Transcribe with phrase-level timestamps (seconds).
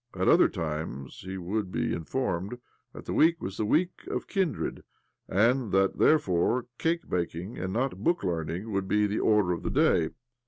[0.15, 2.57] At other times he would be informed
[2.91, 4.83] that that week was thte Week of Kindred,!
[5.29, 9.69] and that therefore cake baking, and not book learning, would be the order of the
[9.69, 10.09] day.